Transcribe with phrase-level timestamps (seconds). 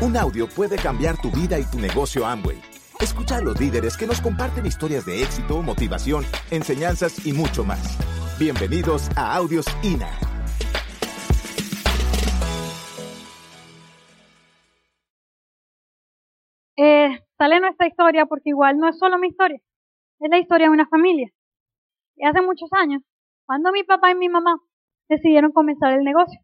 [0.00, 2.62] Un audio puede cambiar tu vida y tu negocio Amway.
[3.00, 6.22] Escucha a los líderes que nos comparten historias de éxito, motivación,
[6.52, 7.98] enseñanzas y mucho más.
[8.38, 10.08] Bienvenidos a Audios INA.
[16.76, 19.58] Eh, sale nuestra historia porque igual no es solo mi historia,
[20.20, 21.28] es la historia de una familia.
[22.14, 23.02] Y hace muchos años,
[23.46, 24.60] cuando mi papá y mi mamá
[25.08, 26.38] decidieron comenzar el negocio,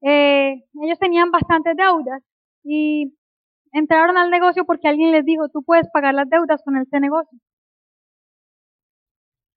[0.00, 2.22] eh, ellos tenían bastantes deudas
[2.64, 3.16] y
[3.72, 7.38] entraron al negocio porque alguien les dijo, tú puedes pagar las deudas con este negocio.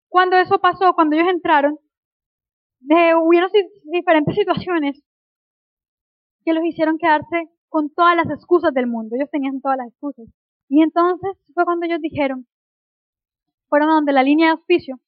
[0.09, 1.77] Cuando eso pasó, cuando ellos entraron,
[2.79, 3.49] de, hubieron
[3.83, 5.01] diferentes situaciones
[6.43, 9.15] que los hicieron quedarse con todas las excusas del mundo.
[9.15, 10.27] Ellos tenían todas las excusas.
[10.69, 12.47] Y entonces fue cuando ellos dijeron,
[13.67, 14.99] fueron a donde la línea de auspicio,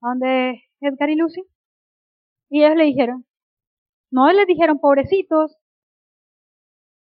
[0.00, 1.42] a donde Edgar y Lucy,
[2.48, 3.26] y ellos le dijeron,
[4.10, 5.56] no les dijeron pobrecitos,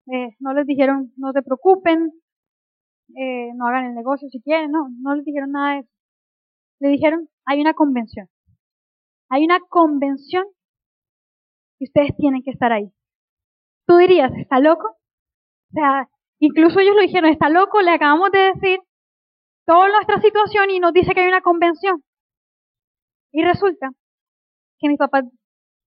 [0.06, 2.12] eh, no les dijeron no se preocupen,
[3.16, 5.90] eh, no hagan el negocio si quieren, no, no les dijeron nada de eso.
[6.80, 8.28] Le dijeron, hay una convención.
[9.28, 10.44] Hay una convención
[11.78, 12.92] y ustedes tienen que estar ahí.
[13.86, 14.88] Tú dirías, ¿está loco?
[14.88, 18.80] O sea, incluso ellos lo dijeron, está loco, le acabamos de decir
[19.66, 22.02] toda nuestra situación y nos dice que hay una convención.
[23.32, 23.90] Y resulta
[24.78, 25.24] que mis papás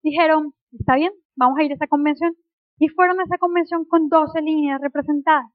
[0.04, 2.36] dijeron, está bien, vamos a ir a esa convención.
[2.80, 5.52] Y fueron a esa convención con 12 líneas representadas,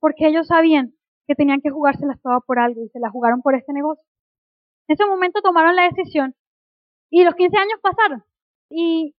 [0.00, 0.94] porque ellos sabían
[1.26, 4.04] que tenían que jugárselas todas por algo y se las jugaron por este negocio.
[4.88, 6.34] En ese momento tomaron la decisión
[7.10, 8.24] y los 15 años pasaron.
[8.68, 9.14] Y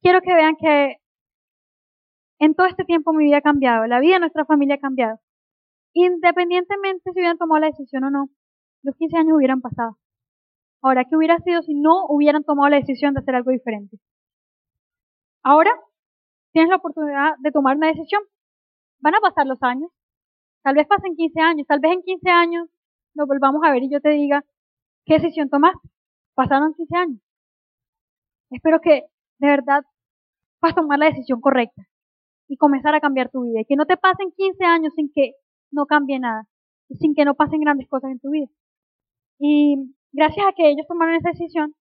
[0.00, 0.96] quiero que vean que
[2.38, 5.20] en todo este tiempo mi vida ha cambiado, la vida de nuestra familia ha cambiado.
[5.92, 8.28] Independientemente si hubieran tomado la decisión o no,
[8.82, 9.98] los 15 años hubieran pasado.
[10.82, 13.96] Ahora, ¿qué hubiera sido si no hubieran tomado la decisión de hacer algo diferente?
[15.42, 15.70] Ahora
[16.54, 18.22] tienes la oportunidad de tomar una decisión.
[19.00, 19.90] Van a pasar los años.
[20.62, 21.66] Tal vez pasen 15 años.
[21.66, 22.68] Tal vez en 15 años
[23.14, 24.44] nos volvamos a ver y yo te diga,
[25.04, 25.88] ¿qué decisión tomaste?
[26.34, 27.20] Pasaron 15 años.
[28.50, 29.04] Espero que
[29.38, 29.84] de verdad
[30.62, 31.82] vas a tomar la decisión correcta
[32.46, 33.60] y comenzar a cambiar tu vida.
[33.60, 35.32] Y que no te pasen 15 años sin que
[35.72, 36.46] no cambie nada.
[36.88, 38.46] Y sin que no pasen grandes cosas en tu vida.
[39.40, 39.76] Y
[40.12, 41.74] gracias a que ellos tomaron esa decisión,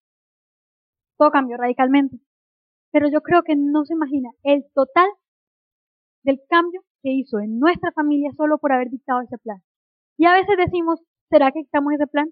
[1.18, 2.18] todo cambió radicalmente.
[2.94, 5.10] Pero yo creo que no se imagina el total
[6.24, 9.58] del cambio que hizo en nuestra familia solo por haber dictado ese plan.
[10.16, 12.30] Y a veces decimos, ¿será que dictamos ese plan?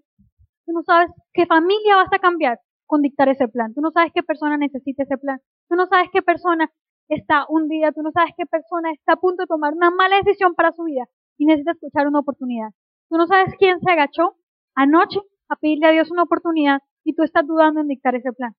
[0.65, 3.73] Tú no sabes qué familia vas a cambiar con dictar ese plan.
[3.73, 5.39] Tú no sabes qué persona necesita ese plan.
[5.67, 6.69] Tú no sabes qué persona
[7.09, 7.91] está hundida.
[7.91, 10.83] Tú no sabes qué persona está a punto de tomar una mala decisión para su
[10.83, 11.05] vida
[11.39, 12.69] y necesita escuchar una oportunidad.
[13.09, 14.35] Tú no sabes quién se agachó
[14.75, 15.19] anoche
[15.49, 18.53] a pedirle a Dios una oportunidad y tú estás dudando en dictar ese plan.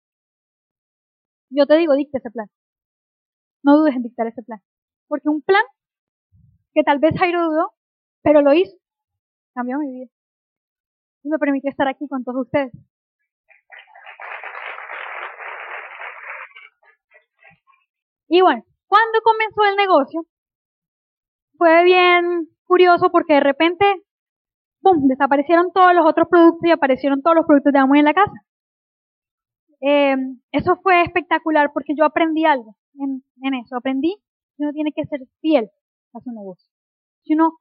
[1.54, 2.48] Yo te digo, dicta ese plan.
[3.62, 4.60] No dudes en dictar ese plan.
[5.08, 5.62] Porque un plan
[6.74, 7.72] que tal vez Jairo dudó,
[8.22, 8.76] pero lo hizo,
[9.54, 10.10] cambió mi vida.
[11.22, 12.72] Y me permitió estar aquí con todos ustedes.
[18.28, 20.22] Y bueno, cuando comenzó el negocio,
[21.58, 23.84] fue bien curioso porque de repente,
[24.80, 28.14] ¡pum!, desaparecieron todos los otros productos y aparecieron todos los productos de Amway en la
[28.14, 28.32] casa.
[29.82, 30.14] Eh,
[30.52, 33.22] eso fue espectacular porque yo aprendí algo en,
[33.54, 33.76] eso.
[33.76, 34.16] Aprendí
[34.56, 35.70] que uno tiene que ser fiel
[36.14, 36.70] a su negocio.
[37.24, 37.58] Si uno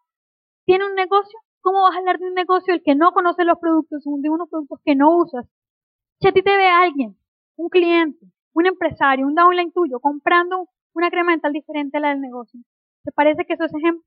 [0.66, 3.58] tiene un negocio, ¿cómo vas a hablar de un negocio el que no conoce los
[3.60, 5.48] productos, de unos productos que no usas?
[6.20, 7.18] Si a ti te ve alguien,
[7.56, 12.22] un cliente, un empresario, un downline tuyo, comprando una crema dental diferente a la del
[12.22, 12.60] negocio,
[13.04, 14.06] ¿te parece que eso es ejemplo?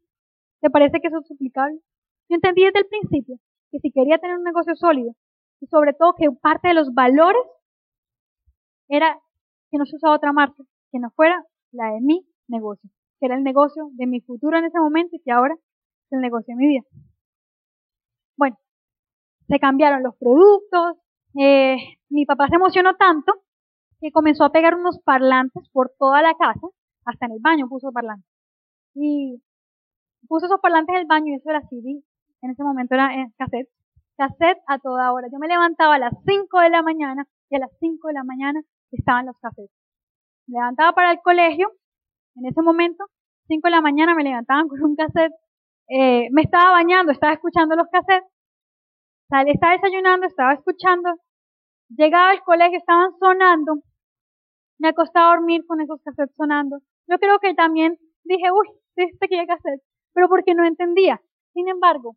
[0.60, 1.80] ¿Te parece que eso es aplicable?
[2.28, 3.38] Yo entendí desde el principio
[3.72, 5.14] que si quería tener un negocio sólido,
[5.60, 7.42] y sobre todo que parte de los valores
[8.88, 9.18] era
[9.70, 13.36] que no se usaba otra marca que no fuera la de mi negocio, que era
[13.36, 16.62] el negocio de mi futuro en ese momento y que ahora es el negocio de
[16.62, 16.82] mi vida.
[18.36, 18.56] Bueno,
[19.48, 20.98] se cambiaron los productos,
[21.36, 21.76] eh,
[22.08, 23.32] mi papá se emocionó tanto
[24.00, 26.68] que comenzó a pegar unos parlantes por toda la casa,
[27.04, 28.28] hasta en el baño puso parlantes.
[28.94, 29.42] Y
[30.28, 32.02] puso esos parlantes en el baño y eso era CD,
[32.42, 33.68] en ese momento era eh, cassette,
[34.16, 35.28] cassette a toda hora.
[35.32, 38.24] Yo me levantaba a las 5 de la mañana y a las 5 de la
[38.24, 38.60] mañana
[38.96, 39.70] estaban los cafés.
[40.46, 41.72] Me levantaba para el colegio,
[42.36, 43.04] en ese momento,
[43.48, 45.32] 5 de la mañana me levantaban con un cassette,
[45.88, 48.30] eh, me estaba bañando, estaba escuchando los cassettes,
[49.46, 51.10] estaba desayunando, estaba escuchando,
[51.88, 53.82] llegaba al colegio, estaban sonando,
[54.78, 56.80] me acostaba a dormir con esos cassettes sonando.
[57.06, 59.82] Yo creo que también dije, uy, este que cassette,
[60.12, 61.20] pero porque no entendía.
[61.52, 62.16] Sin embargo,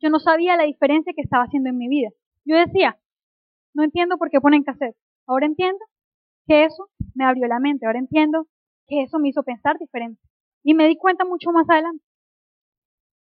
[0.00, 2.10] yo no sabía la diferencia que estaba haciendo en mi vida.
[2.44, 2.98] Yo decía,
[3.74, 4.96] no entiendo por qué ponen cassette.
[5.28, 5.78] Ahora entiendo
[6.46, 7.86] que eso me abrió la mente.
[7.86, 8.46] Ahora entiendo
[8.86, 10.20] que eso me hizo pensar diferente.
[10.64, 12.02] Y me di cuenta mucho más adelante.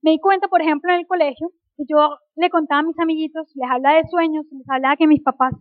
[0.01, 3.51] Me di cuenta, por ejemplo, en el colegio, que yo le contaba a mis amiguitos,
[3.55, 5.53] les hablaba de sueños, les hablaba que mis papás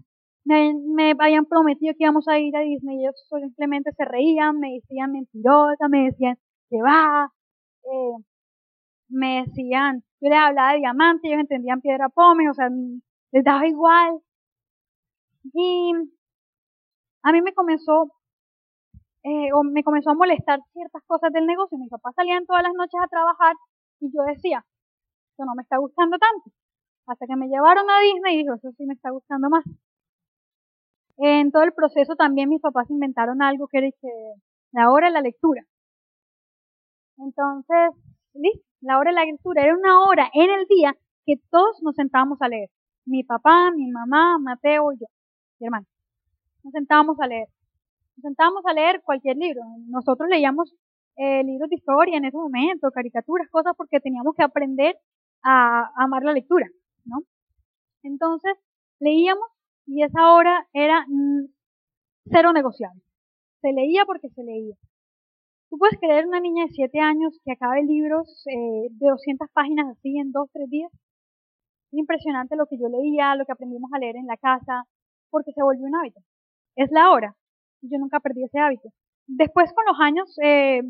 [0.45, 4.75] me, habían prometido que íbamos a ir a Disney y ellos simplemente se reían, me
[4.75, 6.37] decían mentirosa, me decían
[6.71, 7.31] que va,
[7.85, 8.25] eh,
[9.09, 12.69] me decían, yo les hablaba de diamante, ellos entendían piedra pome, o sea,
[13.33, 14.21] les daba igual.
[15.53, 15.93] Y
[17.23, 18.13] a mí me comenzó,
[19.25, 21.79] eh, me comenzó a molestar ciertas cosas del negocio.
[21.79, 23.55] Mis papás salían todas las noches a trabajar
[24.01, 24.65] y yo decía,
[25.31, 26.51] esto no me está gustando tanto.
[27.07, 29.65] Hasta que me llevaron a Disney y dijo, eso sí me está gustando más.
[31.17, 33.89] En todo el proceso también mis papás inventaron algo que era
[34.73, 35.63] la hora de la lectura.
[37.19, 37.91] Entonces,
[38.35, 40.95] listo, la hora de la lectura era una hora en el día
[41.27, 42.71] que todos nos sentábamos a leer.
[43.05, 45.07] Mi papá, mi mamá, Mateo y yo,
[45.59, 45.87] mi hermano.
[46.63, 47.49] Nos sentábamos a leer.
[48.17, 49.63] Nos sentábamos a leer cualquier libro.
[49.89, 50.75] Nosotros leíamos
[51.17, 54.97] eh, libros de historia en ese momento, caricaturas, cosas porque teníamos que aprender
[55.43, 56.67] a, amar la lectura,
[57.05, 57.19] ¿no?
[58.03, 58.53] Entonces,
[59.01, 59.49] leíamos
[59.87, 61.47] y esa hora era mm,
[62.27, 63.03] cero negociable.
[63.61, 64.77] Se leía porque se leía.
[65.71, 69.87] Tú puedes creer una niña de 7 años que acabe libros eh, de 200 páginas
[69.89, 70.91] así en 2, 3 días.
[71.93, 74.85] Es impresionante lo que yo leía, lo que aprendimos a leer en la casa,
[75.31, 76.21] porque se volvió un hábito.
[76.79, 77.35] Es la hora.
[77.83, 78.91] Yo nunca perdí ese hábito.
[79.27, 80.81] Después, con los años eh,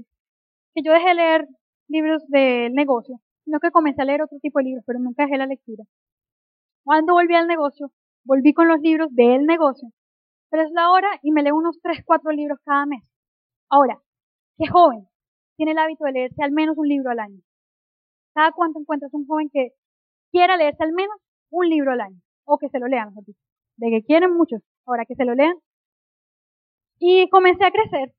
[0.74, 1.48] que yo dejé de leer
[1.88, 5.38] libros del negocio, sino que comencé a leer otro tipo de libros, pero nunca dejé
[5.38, 5.84] la lectura.
[6.84, 7.90] Cuando volví al negocio,
[8.24, 9.88] volví con los libros del negocio.
[10.50, 13.02] Pero es la hora y me leo unos 3, 4 libros cada mes.
[13.70, 13.98] Ahora,
[14.58, 15.08] ¿qué joven
[15.56, 17.40] tiene el hábito de leerse al menos un libro al año?
[18.34, 19.70] ¿Cada cuánto encuentras un joven que
[20.32, 21.16] quiera leerse al menos
[21.50, 22.20] un libro al año?
[22.44, 23.24] O que se lo lean, mejor
[23.76, 24.60] De que quieren muchos.
[24.84, 25.54] Ahora que se lo lean.
[27.00, 28.12] Y comencé a crecer.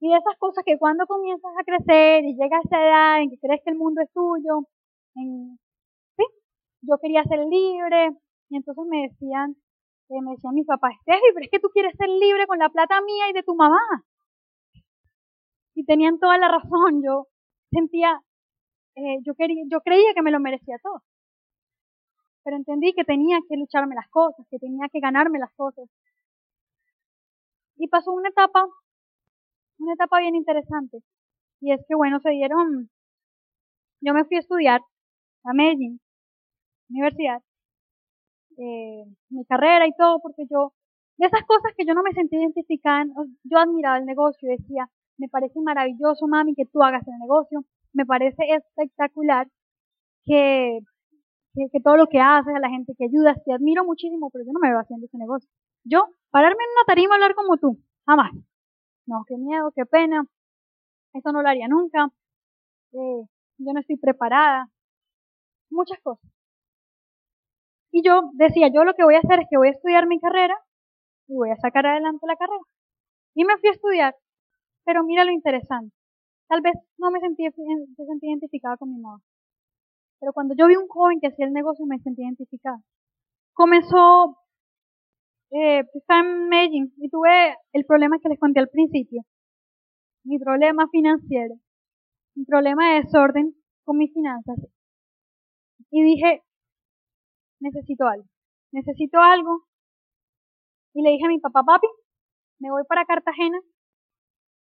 [0.00, 3.30] Y de esas cosas que cuando comienzas a crecer y llega a esa edad en
[3.30, 4.66] que crees que el mundo es tuyo,
[5.14, 5.58] en,
[6.16, 6.24] sí,
[6.82, 8.10] yo quería ser libre,
[8.48, 9.56] y entonces me decían,
[10.08, 12.70] eh, me decían mis papás, Steffi, pero es que tú quieres ser libre con la
[12.70, 13.80] plata mía y de tu mamá.
[15.74, 17.26] Y tenían toda la razón, yo
[17.70, 18.20] sentía,
[18.96, 21.02] eh, yo, quería, yo creía que me lo merecía todo.
[22.42, 25.88] Pero entendí que tenía que lucharme las cosas, que tenía que ganarme las cosas.
[27.80, 28.66] Y pasó una etapa,
[29.78, 30.98] una etapa bien interesante.
[31.62, 32.90] Y es que, bueno, se dieron,
[34.02, 34.82] yo me fui a estudiar
[35.44, 35.98] a Medellín,
[36.90, 37.40] universidad,
[38.58, 40.74] eh, mi carrera y todo, porque yo,
[41.16, 43.06] de esas cosas que yo no me sentía identificada,
[43.44, 44.86] yo admiraba el negocio decía,
[45.16, 49.48] me parece maravilloso, mami, que tú hagas el negocio, me parece espectacular
[50.26, 50.80] que,
[51.54, 54.52] que, todo lo que haces, a la gente que ayudas, te admiro muchísimo, pero yo
[54.52, 55.48] no me veo haciendo ese negocio.
[55.84, 58.32] Yo, pararme en una tarima a hablar como tú, jamás.
[59.06, 60.24] No, qué miedo, qué pena,
[61.12, 62.08] eso no lo haría nunca,
[62.92, 63.22] eh,
[63.58, 64.68] yo no estoy preparada,
[65.70, 66.30] muchas cosas.
[67.92, 70.20] Y yo decía, yo lo que voy a hacer es que voy a estudiar mi
[70.20, 70.56] carrera
[71.26, 72.62] y voy a sacar adelante la carrera.
[73.34, 74.16] Y me fui a estudiar.
[74.84, 75.94] Pero mira lo interesante.
[76.48, 79.20] Tal vez no me sentí, me sentí identificada con mi mamá.
[80.20, 82.80] Pero cuando yo vi un joven que hacía el negocio me sentí identificada.
[83.54, 84.38] Comenzó,
[85.50, 89.22] eh, estaba en Medellín y tuve el problema que les conté al principio.
[90.24, 91.56] Mi problema financiero.
[92.34, 94.56] Mi problema de desorden con mis finanzas.
[95.90, 96.42] Y dije,
[97.60, 98.26] necesito algo,
[98.72, 99.64] necesito algo.
[100.94, 101.86] Y le dije a mi papá, papi,
[102.60, 103.58] me voy para Cartagena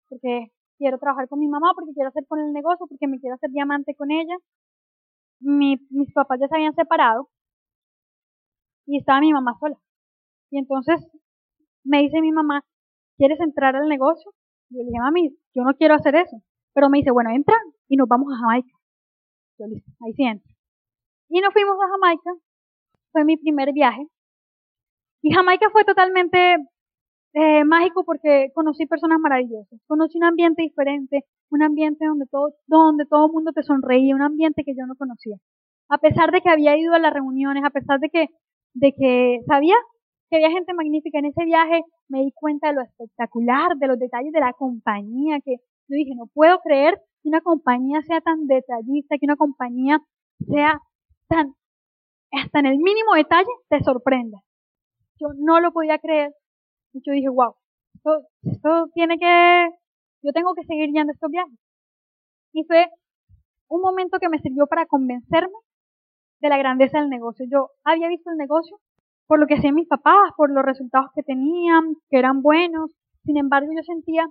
[0.10, 3.36] porque quiero trabajar con mi mamá, porque quiero hacer con el negocio, porque me quiero
[3.36, 4.36] hacer diamante con ella.
[5.40, 7.30] mis papás ya se habían separado
[8.86, 9.78] y estaba mi mamá sola.
[10.52, 11.08] Y entonces
[11.84, 12.64] me dice mi mamá,
[13.18, 14.32] ¿quieres entrar al negocio?
[14.70, 16.38] Y yo le dije, mami, yo no quiero hacer eso.
[16.74, 17.56] Pero me dice, bueno, entra
[17.88, 18.72] y nos vamos a Jamaica.
[19.58, 20.54] Yo listo, ahí sí entro.
[21.30, 22.32] Y nos fuimos a Jamaica
[23.12, 24.08] fue mi primer viaje.
[25.22, 26.56] Y Jamaica fue totalmente
[27.34, 29.80] eh, mágico porque conocí personas maravillosas.
[29.88, 34.22] Conocí un ambiente diferente, un ambiente donde todo, donde todo el mundo te sonreía, un
[34.22, 35.38] ambiente que yo no conocía.
[35.90, 38.28] A pesar de que había ido a las reuniones, a pesar de que,
[38.74, 39.76] de que sabía
[40.30, 44.00] que había gente magnífica en ese viaje, me di cuenta de lo espectacular, de los
[44.00, 45.56] detalles de la compañía, que
[45.88, 50.00] yo dije, no puedo creer que una compañía sea tan detallista, que una compañía
[50.48, 50.80] sea
[51.28, 51.56] tan
[52.32, 54.38] hasta en el mínimo detalle te sorprende.
[55.20, 56.32] Yo no lo podía creer.
[56.94, 57.56] Y yo dije, wow,
[58.44, 59.70] esto, tiene que,
[60.24, 61.60] yo tengo que seguir a estos viajes.
[62.54, 62.88] Y fue
[63.68, 65.54] un momento que me sirvió para convencerme
[66.42, 67.46] de la grandeza del negocio.
[67.52, 68.78] Yo había visto el negocio
[69.30, 72.90] por lo que hacían mis papás, por los resultados que tenían, que eran buenos.
[73.24, 74.26] Sin embargo, yo sentía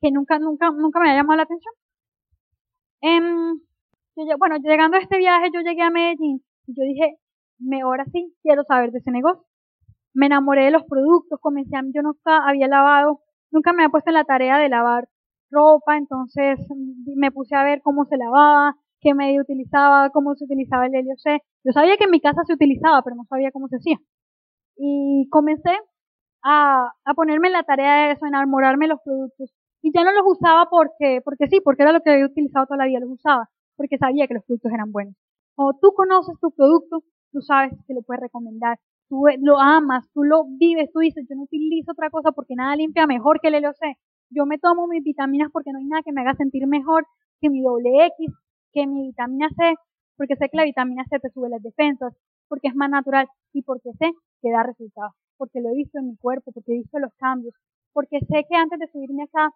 [0.00, 1.74] que nunca, nunca, nunca me había llamado la atención.
[3.02, 3.60] Em,
[4.38, 7.18] bueno, llegando a este viaje, yo llegué a Medellín y yo dije,
[7.58, 9.44] me, ahora sí quiero saber de ese negocio.
[10.14, 14.08] Me enamoré de los productos, comencé a, yo nunca había lavado, nunca me había puesto
[14.08, 15.06] en la tarea de lavar
[15.50, 18.74] ropa, entonces mm, me puse a ver cómo se lavaba,
[19.06, 21.38] qué medio utilizaba, cómo se utilizaba el helio C.
[21.64, 23.98] Yo sabía que en mi casa se utilizaba, pero no sabía cómo se hacía.
[24.76, 25.70] Y comencé
[26.42, 29.54] a, ponerme en la tarea de eso, enamorarme de los productos.
[29.80, 32.78] Y ya no los usaba porque, porque sí, porque era lo que había utilizado toda
[32.78, 35.14] la vida, los usaba, porque sabía que los productos eran buenos.
[35.54, 40.24] Cuando tú conoces tu producto, tú sabes que lo puedes recomendar, tú lo amas, tú
[40.24, 43.62] lo vives, tú dices, yo no utilizo otra cosa porque nada limpia mejor que el
[43.62, 43.94] LOC.
[44.30, 47.06] Yo me tomo mis vitaminas porque no hay nada que me haga sentir mejor
[47.40, 47.90] que mi doble
[48.76, 49.74] que mi vitamina C,
[50.18, 52.14] porque sé que la vitamina C te sube las defensas,
[52.46, 56.08] porque es más natural y porque sé que da resultados, porque lo he visto en
[56.08, 57.54] mi cuerpo, porque he visto los cambios,
[57.94, 59.50] porque sé que antes de subirme acá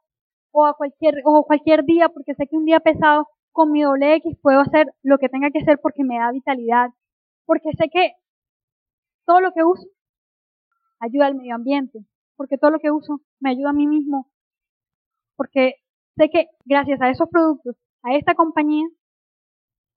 [0.53, 4.15] o a cualquier o cualquier día, porque sé que un día pesado con mi doble
[4.17, 6.89] X puedo hacer lo que tenga que hacer porque me da vitalidad,
[7.45, 8.13] porque sé que
[9.27, 9.87] todo lo que uso
[10.99, 12.01] ayuda al medio ambiente,
[12.37, 14.31] porque todo lo que uso me ayuda a mí mismo,
[15.37, 15.75] porque
[16.17, 18.87] sé que gracias a esos productos, a esta compañía,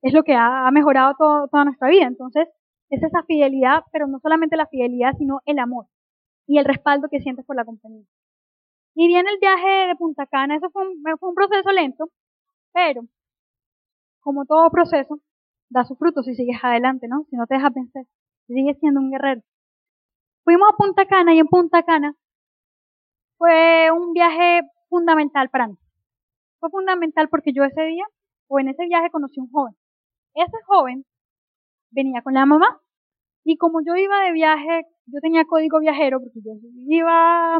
[0.04, 2.06] es lo que ha, mejorado toda nuestra vida.
[2.06, 2.48] Entonces,
[2.90, 5.88] es esa fidelidad, pero no solamente la fidelidad, sino el amor
[6.46, 8.06] y el respaldo que sientes por la compañía.
[8.96, 12.10] Y viene el viaje de Punta Cana, eso fue un, fue un proceso lento,
[12.74, 13.02] pero
[14.20, 15.20] como todo proceso,
[15.70, 17.26] da su fruto si sigues adelante, ¿no?
[17.30, 18.06] Si no te dejas vencer,
[18.48, 19.42] si sigues siendo un guerrero.
[20.44, 22.16] Fuimos a Punta Cana y en Punta Cana
[23.38, 25.78] fue un viaje fundamental para mí.
[26.60, 28.06] Fue fundamental porque yo ese día,
[28.48, 29.76] o en ese viaje, conocí a un joven.
[30.36, 31.06] Ese joven
[31.92, 32.82] venía con la mamá
[33.44, 36.54] y como yo iba de viaje, yo tenía código viajero porque yo
[36.88, 37.60] iba,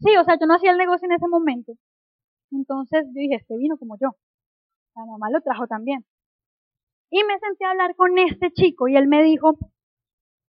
[0.00, 1.72] sí, o sea, yo no hacía el negocio en ese momento.
[2.50, 4.10] Entonces yo dije, este vino como yo.
[4.94, 6.04] La mamá lo trajo también.
[7.10, 9.54] Y me senté a hablar con este chico y él me dijo,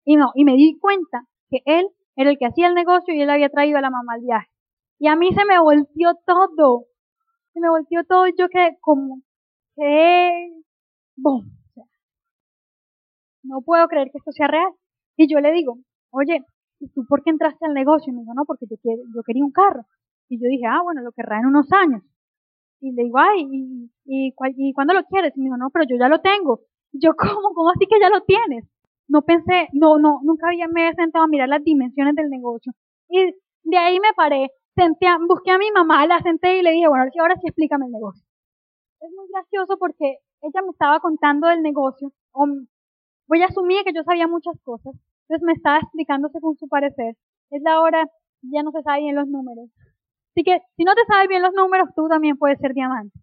[0.05, 3.23] y no, y me di cuenta que él era el que hacía el negocio y
[3.23, 4.49] él había traído a la mamá al viaje.
[4.99, 6.87] Y a mí se me volteó todo.
[7.53, 9.23] Se me volteó todo y yo que como,
[9.77, 10.54] que,
[11.17, 11.51] boom.
[13.43, 14.73] No puedo creer que esto sea real.
[15.17, 15.79] Y yo le digo,
[16.11, 16.45] oye,
[16.81, 18.11] ¿y tú por qué entraste al negocio?
[18.11, 19.85] Y me dijo, no, porque yo, yo quería un carro.
[20.29, 22.03] Y yo dije, ah, bueno, lo querrá en unos años.
[22.81, 25.33] Y le digo, ay, ¿y, y, y cuándo lo quieres?
[25.37, 26.61] Y me dijo, no, pero yo ya lo tengo.
[26.93, 27.55] yo, ¿cómo?
[27.55, 28.65] ¿Cómo así que ya lo tienes?
[29.09, 32.73] No pensé, no, no, nunca había, me había sentado a mirar las dimensiones del negocio.
[33.09, 36.89] Y de ahí me paré, senté, busqué a mi mamá, la senté y le dije,
[36.89, 38.25] bueno, ahora sí explícame el negocio.
[39.01, 42.47] Es muy gracioso porque ella me estaba contando del negocio, o
[43.27, 47.17] voy a asumir que yo sabía muchas cosas, entonces me estaba explicando según su parecer.
[47.51, 48.07] Es la hora,
[48.43, 49.71] ya no se sabe bien los números.
[50.33, 53.19] Así que si no te sabes bien los números, tú también puedes ser diamante.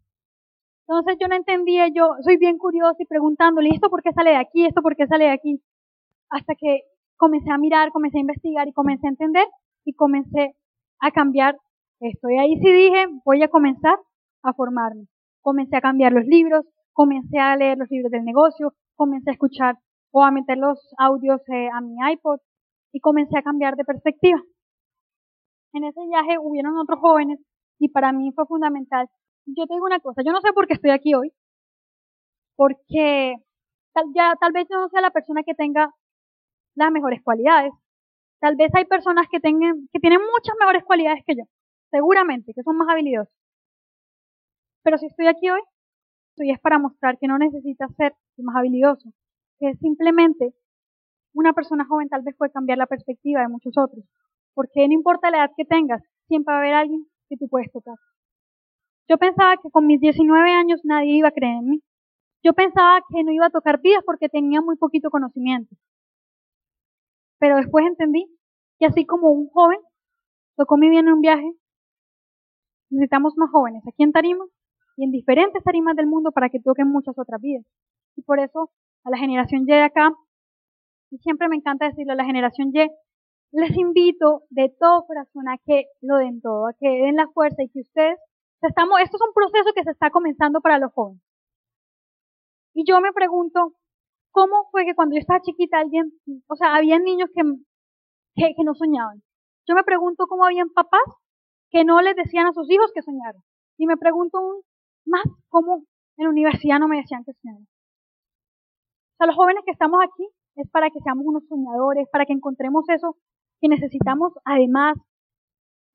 [0.87, 4.37] Entonces yo no entendía, yo soy bien curiosa y preguntándole, ¿esto por qué sale de
[4.37, 4.65] aquí?
[4.65, 5.61] ¿Esto por qué sale de aquí?
[6.29, 6.81] Hasta que
[7.17, 9.45] comencé a mirar, comencé a investigar y comencé a entender
[9.85, 10.55] y comencé
[10.99, 11.57] a cambiar
[11.99, 12.29] esto.
[12.29, 13.97] Y ahí sí dije, voy a comenzar
[14.43, 15.05] a formarme.
[15.41, 19.77] Comencé a cambiar los libros, comencé a leer los libros del negocio, comencé a escuchar
[20.11, 22.39] o a meter los audios eh, a mi iPod
[22.91, 24.41] y comencé a cambiar de perspectiva
[25.73, 27.39] en ese viaje hubieron otros jóvenes
[27.79, 29.07] y para mí fue fundamental.
[29.45, 31.31] Yo te digo una cosa, yo no sé por qué estoy aquí hoy,
[32.55, 33.35] porque
[33.93, 35.93] tal, ya, tal vez yo no sea la persona que tenga
[36.75, 37.71] las mejores cualidades.
[38.39, 41.43] Tal vez hay personas que, tengan, que tienen muchas mejores cualidades que yo,
[41.91, 43.33] seguramente, que son más habilidosos.
[44.83, 45.61] Pero si estoy aquí hoy,
[46.31, 49.11] estoy es para mostrar que no necesitas ser más habilidoso,
[49.59, 50.53] que simplemente
[51.33, 54.03] una persona joven tal vez puede cambiar la perspectiva de muchos otros.
[54.53, 57.71] Porque no importa la edad que tengas, siempre va a haber alguien que tú puedes
[57.71, 57.95] tocar.
[59.07, 61.81] Yo pensaba que con mis 19 años nadie iba a creer en mí.
[62.43, 65.75] Yo pensaba que no iba a tocar vidas porque tenía muy poquito conocimiento.
[67.39, 68.25] Pero después entendí
[68.79, 69.79] que así como un joven
[70.55, 71.51] tocó mi vida en un viaje,
[72.89, 74.45] necesitamos más jóvenes aquí en Tarima
[74.97, 77.65] y en diferentes tarimas del mundo para que toquen muchas otras vidas.
[78.15, 78.71] Y por eso
[79.03, 80.13] a la generación Y de acá,
[81.09, 82.87] y siempre me encanta decirle a la generación Y,
[83.53, 87.63] les invito de todo corazón a que lo den todo, a que den la fuerza
[87.63, 88.17] y que ustedes,
[88.61, 91.21] estamos, esto es un proceso que se está comenzando para los jóvenes.
[92.73, 93.73] Y yo me pregunto,
[94.31, 96.13] ¿cómo fue que cuando yo estaba chiquita alguien,
[96.47, 97.41] o sea, había niños que,
[98.35, 99.21] que, no soñaban?
[99.67, 101.03] Yo me pregunto cómo habían papás
[101.69, 103.41] que no les decían a sus hijos que soñaran.
[103.77, 104.61] Y me pregunto aún
[105.05, 105.83] más cómo
[106.17, 107.63] en la universidad no me decían que soñaran.
[107.63, 112.33] O sea, los jóvenes que estamos aquí es para que seamos unos soñadores, para que
[112.33, 113.15] encontremos eso
[113.61, 114.97] que necesitamos además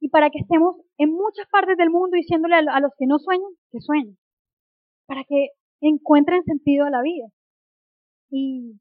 [0.01, 3.51] y para que estemos en muchas partes del mundo diciéndole a, los que no sueñan
[3.73, 4.17] que sueñen,
[5.07, 5.49] para que
[5.81, 7.27] encuentren sentido a la vida.
[8.31, 8.79] Y,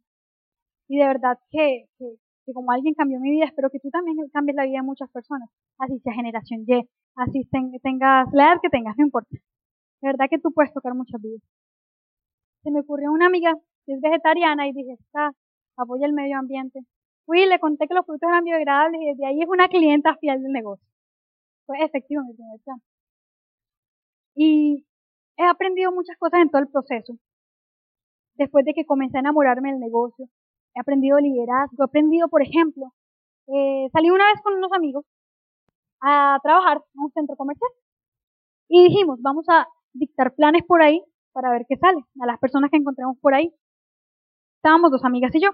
[0.88, 4.56] y de verdad que, que, como alguien cambió mi vida, espero que tú también cambies
[4.56, 6.84] la vida de muchas personas, así sea generación Y,
[7.16, 7.48] así
[7.82, 9.36] tengas la edad que tengas, no importa.
[10.02, 11.42] De verdad que tú puedes tocar muchas vidas.
[12.64, 13.54] Se me ocurrió una amiga
[13.86, 15.32] que es vegetariana y dije, está,
[15.78, 16.80] apoya el medio ambiente.
[17.26, 20.16] Fui y le conté que los productos eran biodegradables y desde ahí es una clienta
[20.18, 20.86] fiel del negocio.
[21.66, 22.82] Fue efectivo mi primer plan.
[24.36, 24.86] Y
[25.38, 27.14] he aprendido muchas cosas en todo el proceso.
[28.36, 30.28] Después de que comencé a enamorarme del negocio,
[30.76, 32.94] he aprendido liderazgo, he aprendido, por ejemplo,
[33.48, 35.06] eh, salí una vez con unos amigos
[36.02, 37.72] a trabajar en un centro comercial
[38.68, 41.02] y dijimos, vamos a dictar planes por ahí
[41.34, 43.52] para ver qué sale, a las personas que encontremos por ahí.
[44.58, 45.50] Estábamos dos amigas y yo.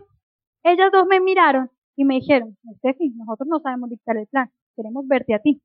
[0.64, 5.08] Ellas dos me miraron y me dijeron, Steffi, nosotros no sabemos dictar el plan, queremos
[5.08, 5.62] verte a ti.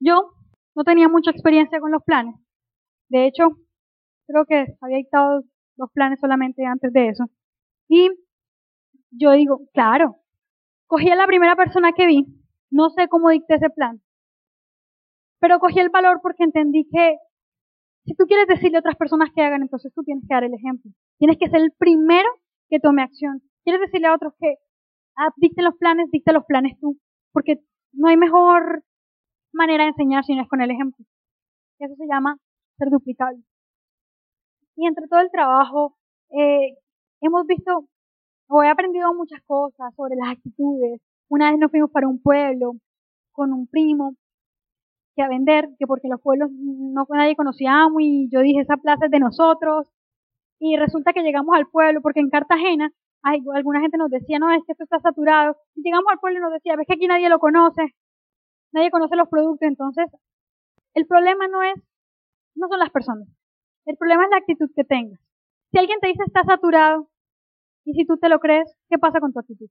[0.00, 0.32] Yo
[0.74, 2.34] no tenía mucha experiencia con los planes.
[3.08, 3.48] De hecho,
[4.26, 5.42] creo que había dictado
[5.76, 7.24] los planes solamente antes de eso.
[7.88, 8.10] Y
[9.10, 10.16] yo digo, claro,
[10.86, 12.26] cogí a la primera persona que vi,
[12.70, 14.00] no sé cómo dicté ese plan,
[15.44, 17.18] pero cogí el valor porque entendí que
[18.06, 20.54] si tú quieres decirle a otras personas que hagan, entonces tú tienes que dar el
[20.54, 20.90] ejemplo.
[21.18, 22.26] Tienes que ser el primero
[22.70, 23.42] que tome acción.
[23.62, 24.54] Quieres decirle a otros que
[25.18, 26.96] ah, dicte los planes, dicte los planes tú,
[27.30, 27.60] porque
[27.92, 28.84] no hay mejor
[29.52, 31.04] manera de enseñar si no es con el ejemplo.
[31.78, 32.38] Eso se llama
[32.78, 33.42] ser duplicable.
[34.76, 35.94] Y entre todo el trabajo,
[36.30, 36.78] eh,
[37.20, 37.86] hemos visto
[38.48, 41.02] o he aprendido muchas cosas sobre las actitudes.
[41.28, 42.76] Una vez nos fuimos para un pueblo
[43.32, 44.16] con un primo
[45.14, 49.06] que a vender, que porque los pueblos no nadie conocíamos y yo dije esa plaza
[49.06, 49.88] es de nosotros.
[50.58, 52.90] Y resulta que llegamos al pueblo porque en Cartagena
[53.22, 55.56] hay, alguna gente nos decía, no, es que esto está saturado.
[55.74, 57.94] Y llegamos al pueblo y nos decía, ves que aquí nadie lo conoce,
[58.72, 59.66] nadie conoce los productos.
[59.66, 60.06] Entonces,
[60.94, 61.74] el problema no es,
[62.54, 63.28] no son las personas.
[63.86, 65.20] El problema es la actitud que tengas.
[65.72, 67.08] Si alguien te dice está saturado,
[67.84, 69.68] y si tú te lo crees, ¿qué pasa con tu actitud?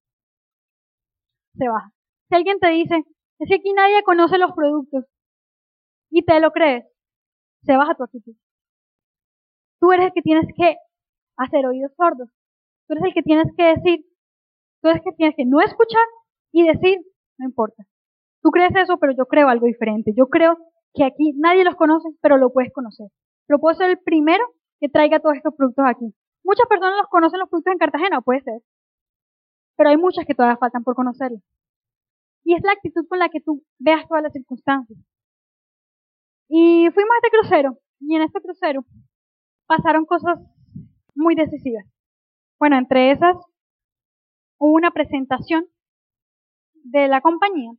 [1.55, 1.91] Se baja.
[2.29, 3.03] Si alguien te dice,
[3.39, 5.05] es que aquí nadie conoce los productos,
[6.13, 6.85] y te lo crees,
[7.63, 8.35] se baja tu actitud.
[9.79, 10.77] Tú eres el que tienes que
[11.37, 12.29] hacer oídos sordos.
[12.87, 14.05] Tú eres el que tienes que decir,
[14.81, 16.05] tú eres el que tienes que no escuchar
[16.51, 16.99] y decir,
[17.39, 17.83] no importa.
[18.43, 20.13] Tú crees eso, pero yo creo algo diferente.
[20.15, 20.57] Yo creo
[20.93, 23.07] que aquí nadie los conoce, pero lo puedes conocer.
[23.47, 24.45] Pero puedo ser el primero
[24.79, 26.13] que traiga todos estos productos aquí.
[26.43, 28.61] Muchas personas los conocen los productos en Cartagena, puede ser.
[29.77, 31.41] Pero hay muchas que todavía faltan por conocerlos.
[32.43, 34.99] Y es la actitud con la que tú veas todas las circunstancias.
[36.47, 38.85] Y fuimos a este crucero, y en este crucero
[39.65, 40.39] pasaron cosas
[41.15, 41.85] muy decisivas.
[42.59, 43.35] Bueno, entre esas,
[44.59, 45.65] hubo una presentación
[46.83, 47.71] de la compañía,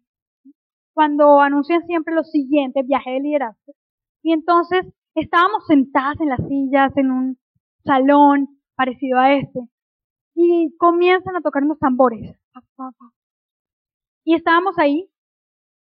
[0.95, 3.75] cuando anuncian siempre los siguientes viajes de liderazgo.
[4.23, 7.39] Y entonces estábamos sentadas en las sillas, en un
[7.85, 9.61] salón parecido a este,
[10.35, 12.37] y comienzan a tocar unos tambores.
[14.25, 15.11] Y estábamos ahí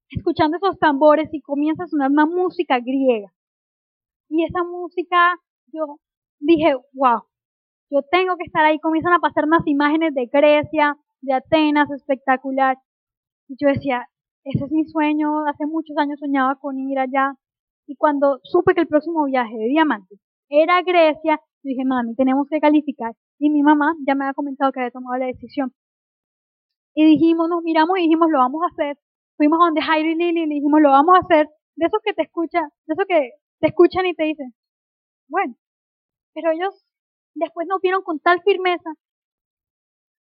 [0.09, 3.31] escuchando esos tambores y comienza a sonar una música griega.
[4.29, 5.35] Y esa música,
[5.67, 5.99] yo
[6.39, 7.23] dije, wow,
[7.89, 8.79] yo tengo que estar ahí.
[8.79, 12.77] Comienzan a pasar unas imágenes de Grecia, de Atenas, espectacular.
[13.47, 14.07] Y yo decía,
[14.43, 17.35] ese es mi sueño, hace muchos años soñaba con ir allá.
[17.87, 22.59] Y cuando supe que el próximo viaje de diamantes era Grecia, dije, mami, tenemos que
[22.59, 23.13] calificar.
[23.39, 25.73] Y mi mamá ya me había comentado que había tomado la decisión.
[26.95, 28.97] Y dijimos, nos miramos y dijimos, lo vamos a hacer
[29.37, 32.13] fuimos donde Jairo y Lili y le dijimos, lo vamos a hacer, de esos que
[32.13, 34.53] te escuchan, de esos que te escuchan y te dicen,
[35.27, 35.55] bueno,
[36.33, 36.85] pero ellos
[37.33, 38.91] después nos vieron con tal firmeza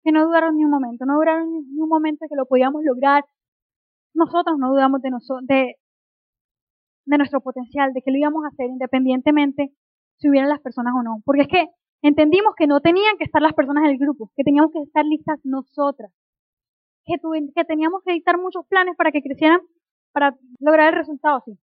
[0.03, 3.24] que no dudaron ni un momento, no duraron ni un momento que lo podíamos lograr.
[4.14, 5.11] Nosotros no dudamos de,
[5.42, 5.74] de,
[7.07, 9.72] de nuestro potencial, de que lo íbamos a hacer independientemente
[10.18, 11.22] si hubieran las personas o no.
[11.24, 11.68] Porque es que
[12.03, 15.05] entendimos que no tenían que estar las personas en el grupo, que teníamos que estar
[15.05, 16.12] listas nosotras
[17.04, 17.14] que,
[17.54, 19.60] que teníamos que dictar muchos planes para que crecieran,
[20.12, 21.58] para lograr el resultado, sí.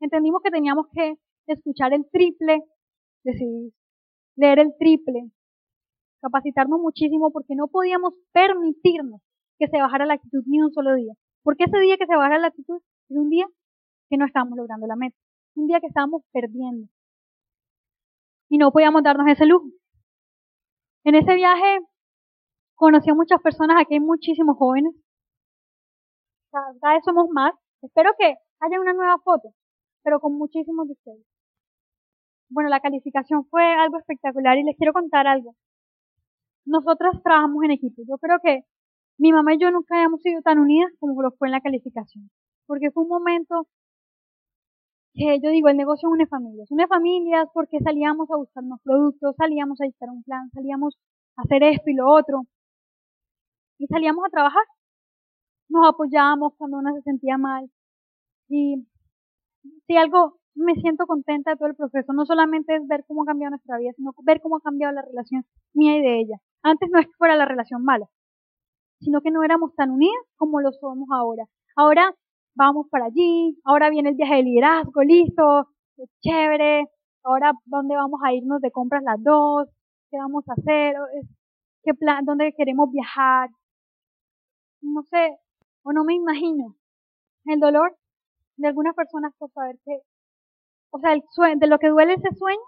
[0.00, 1.14] Entendimos que teníamos que
[1.46, 2.62] escuchar el triple,
[3.24, 3.72] decidir
[4.36, 5.30] leer el triple,
[6.20, 9.20] capacitarnos muchísimo porque no podíamos permitirnos
[9.58, 11.14] que se bajara la actitud ni un solo día.
[11.42, 13.46] Porque ese día que se bajara la actitud era un día
[14.10, 15.16] que no estábamos logrando la meta,
[15.54, 16.88] un día que estábamos perdiendo.
[18.48, 19.68] Y no podíamos darnos ese lujo.
[21.04, 21.80] En ese viaje
[22.76, 24.94] Conocí a muchas personas, aquí hay muchísimos jóvenes.
[26.50, 27.52] Cada vez somos más.
[27.82, 29.50] Espero que haya una nueva foto,
[30.02, 31.26] pero con muchísimos de ustedes.
[32.48, 35.54] Bueno, la calificación fue algo espectacular y les quiero contar algo.
[36.66, 38.02] Nosotras trabajamos en equipo.
[38.08, 38.62] Yo creo que
[39.18, 42.30] mi mamá y yo nunca habíamos sido tan unidas como lo fue en la calificación.
[42.66, 43.68] Porque fue un momento
[45.14, 46.70] que yo digo, el negocio une familias.
[46.70, 50.96] Une familias porque salíamos a buscar unos productos, salíamos a dictar un plan, salíamos
[51.36, 52.42] a hacer esto y lo otro.
[53.78, 54.64] Y salíamos a trabajar.
[55.68, 57.70] Nos apoyábamos cuando una se sentía mal.
[58.48, 58.86] Y
[59.86, 63.26] si algo me siento contenta de todo el proceso, no solamente es ver cómo ha
[63.26, 66.36] cambiado nuestra vida, sino ver cómo ha cambiado la relación mía y de ella.
[66.62, 68.06] Antes no es que fuera la relación mala,
[69.00, 71.44] sino que no éramos tan unidas como lo somos ahora.
[71.76, 72.14] Ahora
[72.54, 76.86] vamos para allí, ahora viene el viaje de liderazgo, listo, es chévere,
[77.24, 79.68] ahora dónde vamos a irnos de compras las dos,
[80.10, 80.94] qué vamos a hacer,
[81.82, 83.48] qué plan, dónde queremos viajar.
[84.84, 85.38] No sé,
[85.82, 86.76] o no me imagino
[87.46, 87.96] el dolor
[88.56, 89.98] de algunas personas por saber que,
[90.90, 92.60] o sea, el sueño, de lo que duele ese sueño,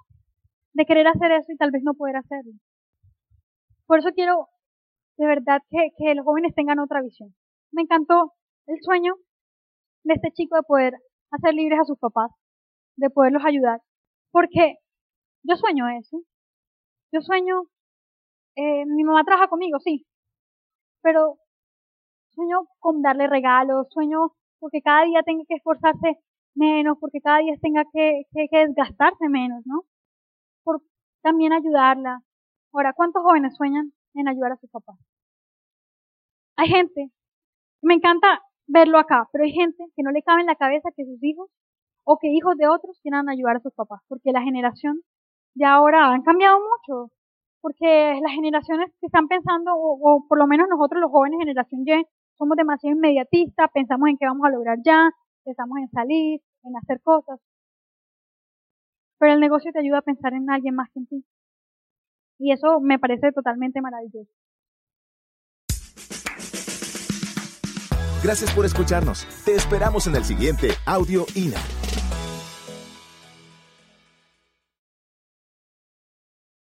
[0.73, 2.53] de querer hacer eso y tal vez no poder hacerlo.
[3.87, 4.49] Por eso quiero
[5.19, 7.35] de verdad que, que los jóvenes tengan otra visión.
[7.71, 8.33] Me encantó
[8.67, 9.15] el sueño
[10.05, 10.95] de este chico de poder
[11.31, 12.31] hacer libres a sus papás,
[12.97, 13.83] de poderlos ayudar,
[14.31, 14.77] porque
[15.43, 16.23] yo sueño eso.
[17.13, 17.63] Yo sueño,
[18.57, 20.07] eh, mi mamá trabaja conmigo, sí,
[21.03, 21.39] pero
[22.37, 26.21] sueño con darle regalos, sueño porque cada día tenga que esforzarse
[26.55, 29.83] menos, porque cada día tenga que, desgastarse menos, ¿no?
[30.65, 30.83] Por
[31.23, 32.21] también ayudarla.
[32.73, 34.97] Ahora, ¿cuántos jóvenes sueñan en ayudar a sus papás?
[36.57, 37.11] Hay gente,
[37.83, 41.05] me encanta verlo acá, pero hay gente que no le cabe en la cabeza que
[41.05, 41.51] sus hijos
[42.05, 45.01] o que hijos de otros quieran ayudar a sus papás, porque la generación
[45.55, 47.13] ya ahora han cambiado mucho,
[47.61, 52.07] porque las generaciones que están pensando, o, por lo menos nosotros los jóvenes generación Y,
[52.39, 55.11] somos demasiado inmediatistas, pensamos en qué vamos a lograr ya,
[55.45, 57.41] pensamos en salir, en hacer cosas.
[59.19, 61.25] Pero el negocio te ayuda a pensar en alguien más que en ti.
[62.39, 64.31] Y eso me parece totalmente maravilloso.
[68.23, 69.27] Gracias por escucharnos.
[69.45, 71.86] Te esperamos en el siguiente Audio INA.